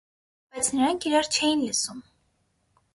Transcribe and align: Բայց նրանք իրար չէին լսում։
Բայց 0.55 0.69
նրանք 0.79 1.07
իրար 1.11 1.31
չէին 1.39 1.63
լսում։ 1.69 2.05